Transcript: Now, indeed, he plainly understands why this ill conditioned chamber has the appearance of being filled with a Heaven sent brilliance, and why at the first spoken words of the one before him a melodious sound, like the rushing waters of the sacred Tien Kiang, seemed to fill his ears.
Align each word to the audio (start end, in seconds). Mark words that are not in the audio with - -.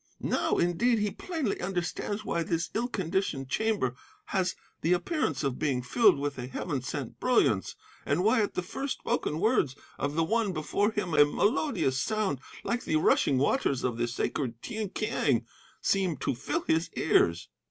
Now, 0.23 0.57
indeed, 0.57 0.97
he 0.97 1.11
plainly 1.11 1.61
understands 1.61 2.25
why 2.25 2.41
this 2.41 2.71
ill 2.73 2.87
conditioned 2.87 3.49
chamber 3.49 3.95
has 4.33 4.55
the 4.81 4.93
appearance 4.93 5.43
of 5.43 5.59
being 5.59 5.83
filled 5.83 6.17
with 6.17 6.39
a 6.39 6.47
Heaven 6.47 6.81
sent 6.81 7.19
brilliance, 7.19 7.75
and 8.03 8.23
why 8.23 8.41
at 8.41 8.55
the 8.55 8.63
first 8.63 8.97
spoken 8.97 9.37
words 9.39 9.75
of 9.99 10.15
the 10.15 10.23
one 10.23 10.53
before 10.53 10.89
him 10.89 11.13
a 11.13 11.23
melodious 11.23 11.99
sound, 11.99 12.39
like 12.63 12.83
the 12.83 12.95
rushing 12.95 13.37
waters 13.37 13.83
of 13.83 13.99
the 13.99 14.07
sacred 14.07 14.59
Tien 14.63 14.89
Kiang, 14.89 15.45
seemed 15.81 16.19
to 16.21 16.33
fill 16.33 16.61
his 16.63 16.89
ears. 16.97 17.47